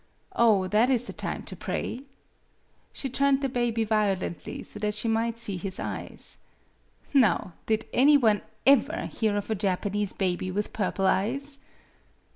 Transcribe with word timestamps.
Oh, 0.35 0.65
that 0.69 0.89
is 0.89 1.05
the 1.05 1.13
time 1.13 1.43
to 1.43 1.55
pray!" 1.55 2.01
She 2.91 3.07
turned 3.07 3.43
the 3.43 3.47
baby 3.49 3.83
violently 3.83 4.63
so 4.63 4.79
that 4.79 4.95
she 4.95 5.07
might 5.07 5.37
see 5.37 5.57
his 5.57 5.79
eyes." 5.79 6.39
Now 7.13 7.53
did 7.67 7.85
any 7.93 8.17
one 8.17 8.41
ever 8.65 9.05
hear 9.05 9.37
of 9.37 9.51
a 9.51 9.53
Japanese 9.53 10.11
baby 10.13 10.49
with 10.49 10.73
purple 10.73 11.05
eyes 11.05 11.59